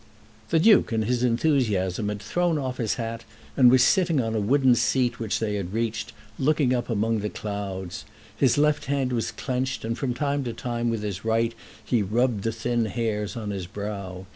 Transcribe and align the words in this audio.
The 0.49 0.57
Duke 0.59 0.91
in 0.91 1.03
his 1.03 1.21
enthusiasm 1.21 2.09
had 2.09 2.23
thrown 2.23 2.57
off 2.57 2.77
his 2.79 2.95
hat, 2.95 3.23
and 3.55 3.69
was 3.69 3.83
sitting 3.83 4.19
on 4.19 4.33
a 4.33 4.39
wooden 4.39 4.73
seat 4.73 5.19
which 5.19 5.37
they 5.37 5.53
had 5.53 5.73
reached, 5.73 6.11
looking 6.39 6.73
up 6.73 6.89
among 6.89 7.19
the 7.19 7.29
clouds. 7.29 8.03
His 8.35 8.57
left 8.57 8.85
hand 8.85 9.13
was 9.13 9.29
clenched, 9.31 9.85
and 9.85 9.95
from 9.95 10.15
time 10.15 10.43
to 10.45 10.53
time 10.53 10.89
with 10.89 11.03
his 11.03 11.23
right 11.23 11.53
he 11.85 12.01
rubbed 12.01 12.41
the 12.43 12.51
thin 12.51 12.85
hairs 12.85 13.35
on 13.37 13.51
his 13.51 13.67
brow. 13.67 14.25